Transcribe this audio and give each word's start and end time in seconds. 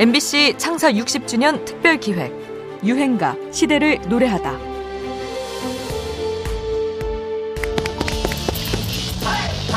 MBC 0.00 0.54
창사 0.56 0.90
60주년 0.90 1.62
특별 1.66 2.00
기획 2.00 2.32
유행가 2.82 3.36
시대를 3.52 4.00
노래하다. 4.08 4.50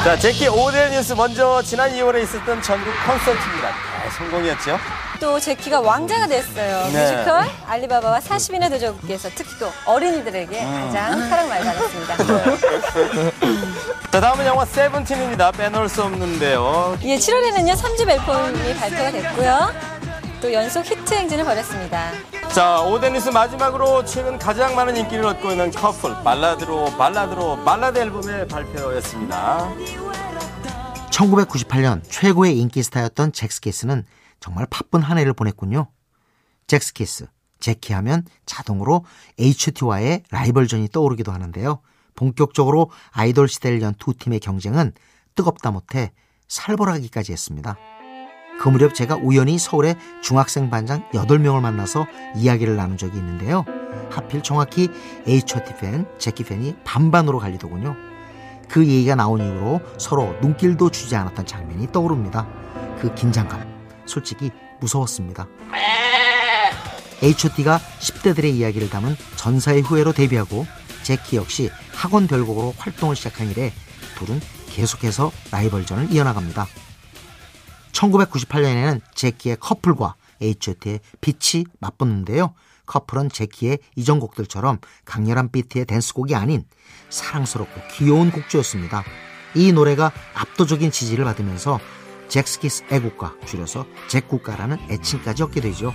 자, 0.05 0.17
제키 0.17 0.47
5대 0.47 0.91
뉴스 0.91 1.11
먼저 1.11 1.61
지난 1.63 1.91
2월에 1.91 2.23
있었던 2.23 2.61
전국 2.61 2.93
콘서트입니다. 3.05 3.73
성공이었죠? 4.17 4.79
또 5.19 5.37
제키가 5.41 5.81
왕자가 5.81 6.27
됐어요. 6.27 6.87
네. 6.93 7.01
뮤지컬 7.01 7.49
알리바바와 7.67 8.19
40인의 8.19 8.69
도적께서 8.69 9.29
특히 9.35 9.51
또 9.59 9.69
어린이들에게 9.85 10.63
음. 10.63 10.85
가장 10.85 11.29
사랑 11.29 11.49
많이 11.49 11.65
받았습니다. 11.65 12.17
자, 14.09 14.21
다음은 14.21 14.45
영화 14.45 14.63
세븐틴입니다. 14.63 15.51
빼놓을 15.51 15.89
수 15.89 16.03
없는데요. 16.03 16.97
예, 17.03 17.17
7월에는요 17.17 17.73
3집 17.75 18.09
앨범이 18.09 18.75
발표가 18.75 19.11
됐고요. 19.11 19.92
또 20.43 20.51
연속 20.51 20.85
히트 20.85 21.13
행진을 21.13 21.45
벌였습니다. 21.45 22.11
자, 22.53 22.83
5대 22.85 23.13
뉴스 23.13 23.29
마지막으로 23.29 24.03
최근 24.03 24.37
가장 24.37 24.75
많은 24.75 24.97
인기를 24.97 25.25
얻고 25.25 25.51
있는 25.51 25.71
커플, 25.71 26.13
발라드로, 26.21 26.97
발라드로, 26.97 27.63
발라드 27.63 27.97
앨범의 27.97 28.49
발표였습니다. 28.49 29.73
1998년 31.11 32.01
최고의 32.03 32.59
인기 32.59 32.83
스타였던 32.83 33.31
젝스키스는 33.31 34.03
정말 34.41 34.67
바쁜 34.69 35.01
한 35.01 35.17
해를 35.17 35.31
보냈군요. 35.31 35.87
젝스키스, 36.67 37.27
젝키 37.61 37.93
하면 37.93 38.25
자동으로 38.45 39.05
H.O.T와의 39.39 40.23
라이벌전이 40.29 40.89
떠오르기도 40.89 41.31
하는데요. 41.31 41.79
본격적으로 42.15 42.91
아이돌 43.11 43.47
시대를 43.47 43.81
연 43.81 43.95
두 43.97 44.13
팀의 44.13 44.41
경쟁은 44.41 44.91
뜨겁다 45.35 45.71
못해 45.71 46.11
살벌하기까지 46.49 47.31
했습니다. 47.31 47.77
그 48.59 48.69
무렵 48.69 48.93
제가 48.95 49.15
우연히 49.15 49.57
서울의 49.57 49.95
중학생 50.21 50.69
반장 50.69 51.07
8명을 51.11 51.61
만나서 51.61 52.07
이야기를 52.35 52.75
나눈 52.75 52.97
적이 52.97 53.17
있는데요. 53.17 53.65
하필 54.09 54.41
정확히 54.41 54.89
H.O.T 55.27 55.75
팬, 55.77 56.05
제키 56.19 56.43
팬이 56.43 56.75
반반으로 56.83 57.39
갈리더군요. 57.39 57.95
그 58.69 58.81
얘기가 58.85 59.15
나온 59.15 59.41
이후로 59.41 59.81
서로 59.97 60.35
눈길도 60.41 60.89
주지 60.91 61.15
않았던 61.15 61.45
장면이 61.45 61.91
떠오릅니다. 61.91 62.47
그 62.99 63.13
긴장감, 63.15 63.67
솔직히 64.05 64.51
무서웠습니다. 64.79 65.47
H.O.T가 67.21 67.79
10대들의 67.99 68.45
이야기를 68.45 68.89
담은 68.89 69.15
전사의 69.35 69.81
후예로 69.81 70.13
데뷔하고 70.13 70.65
제키 71.03 71.37
역시 71.37 71.69
학원 71.93 72.27
별곡으로 72.27 72.73
활동을 72.77 73.15
시작한 73.15 73.49
이래 73.49 73.71
둘은 74.17 74.39
계속해서 74.69 75.31
라이벌전을 75.51 76.11
이어나갑니다. 76.11 76.67
1998년에는 77.93 79.01
제키의 79.13 79.57
커플과 79.59 80.15
H.O.T의 80.41 80.99
빛이 81.21 81.65
맞붙는데요. 81.79 82.53
커플은 82.85 83.29
제키의 83.29 83.79
이전 83.95 84.19
곡들처럼 84.19 84.79
강렬한 85.05 85.49
비트의 85.51 85.85
댄스곡이 85.85 86.35
아닌 86.35 86.65
사랑스럽고 87.09 87.81
귀여운 87.93 88.29
곡조였습니다. 88.31 89.03
이 89.55 89.71
노래가 89.71 90.11
압도적인 90.33 90.91
지지를 90.91 91.23
받으면서 91.23 91.79
잭스키스 92.27 92.85
애국가 92.91 93.35
줄여서 93.45 93.85
잭국가라는 94.09 94.77
애칭까지 94.89 95.43
얻게 95.43 95.61
되죠. 95.61 95.93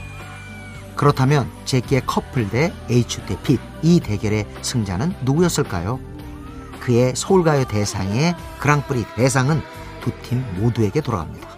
그렇다면 0.96 1.50
제키의 1.64 2.06
커플 2.06 2.48
대 2.48 2.72
H.O.T의 2.88 3.38
빛, 3.42 3.60
이 3.82 4.00
대결의 4.00 4.46
승자는 4.62 5.14
누구였을까요? 5.24 6.00
그의 6.80 7.14
서울가요 7.14 7.64
대상의 7.64 8.34
그랑프리 8.60 9.04
대상은 9.14 9.60
두 10.00 10.12
팀 10.22 10.42
모두에게 10.58 11.00
돌아갑니다. 11.02 11.57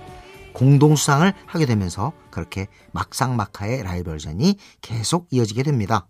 공동 0.53 0.97
수상을 0.97 1.33
하게 1.47 1.67
되면서 1.67 2.13
그렇게 2.31 2.67
막상막하의 2.93 3.83
라이벌전이 3.83 4.57
계속 4.81 5.29
이어지게 5.31 5.63
됩니다. 5.63 6.09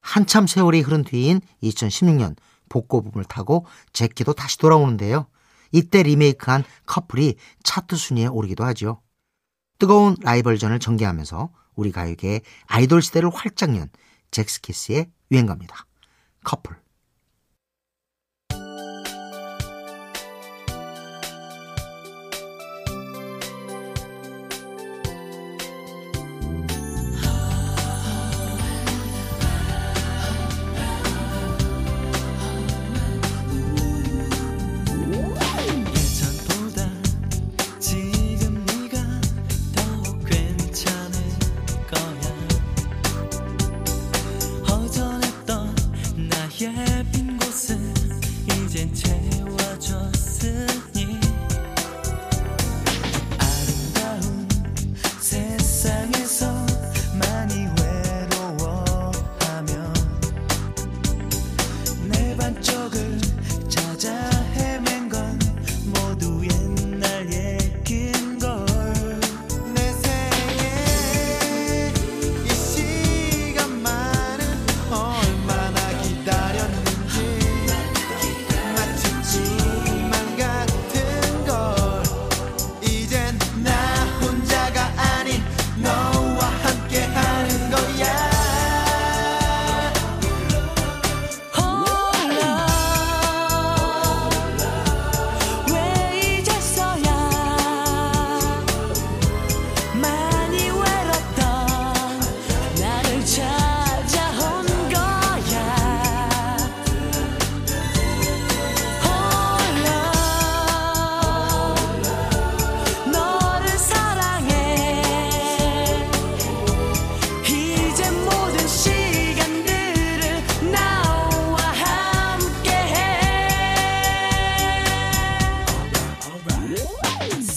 한참 0.00 0.46
세월이 0.46 0.80
흐른 0.80 1.04
뒤인 1.04 1.40
2016년 1.62 2.36
복고붐을 2.68 3.24
타고 3.24 3.66
제키도 3.92 4.32
다시 4.32 4.58
돌아오는데요. 4.58 5.26
이때 5.72 6.02
리메이크한 6.02 6.64
커플이 6.86 7.36
차트 7.62 7.96
순위에 7.96 8.26
오르기도 8.26 8.64
하죠. 8.64 9.02
뜨거운 9.78 10.16
라이벌전을 10.22 10.78
전개하면서 10.78 11.50
우리 11.74 11.92
가요계의 11.92 12.42
아이돌 12.66 13.02
시대를 13.02 13.30
활짝 13.32 13.76
연 13.76 13.88
잭스키스의 14.30 15.10
유행가입니다. 15.30 15.86
커플. 16.44 16.76